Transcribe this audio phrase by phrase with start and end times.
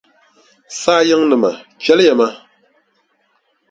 [0.81, 1.51] Saa yiŋnima
[1.83, 2.27] chɛliya ma.